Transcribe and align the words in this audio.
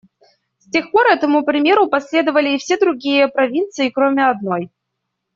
С 0.57 0.67
тех 0.71 0.89
пор 0.91 1.05
этому 1.05 1.45
примеру 1.45 1.87
последовали 1.87 2.55
и 2.55 2.57
все 2.57 2.75
другие 2.79 3.27
провинции, 3.27 3.91
кроме 3.91 4.27
одной. 4.27 4.71